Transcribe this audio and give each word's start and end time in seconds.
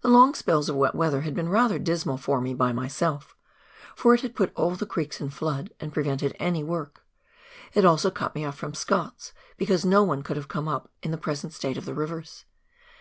The 0.00 0.08
long 0.08 0.32
spells 0.36 0.68
of 0.68 0.76
wet 0.76 0.94
weather 0.94 1.22
had 1.22 1.34
been 1.34 1.48
rather 1.48 1.80
dismal 1.80 2.18
for 2.18 2.40
me 2.40 2.54
by 2.54 2.70
myself, 2.72 3.34
for 3.96 4.14
it 4.14 4.20
had 4.20 4.36
put 4.36 4.52
all 4.54 4.70
the 4.76 4.86
creeks 4.86 5.20
in 5.20 5.28
flood 5.30 5.72
and 5.80 5.92
prevented 5.92 6.36
any 6.38 6.62
work. 6.62 7.04
It 7.72 7.84
also 7.84 8.12
cut 8.12 8.36
me 8.36 8.42
ofi" 8.44 8.54
from 8.54 8.74
Scott's, 8.74 9.32
because 9.56 9.84
no 9.84 10.04
one 10.04 10.22
could 10.22 10.36
have 10.36 10.46
come 10.46 10.68
up 10.68 10.92
in 11.02 11.10
the 11.10 11.18
present 11.18 11.52
state 11.52 11.76
of 11.76 11.84
the 11.84 11.94
rivers. 11.94 12.44